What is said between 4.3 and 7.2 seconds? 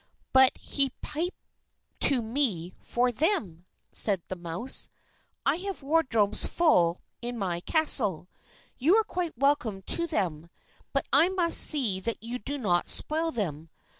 mouse; "I have wardrobes full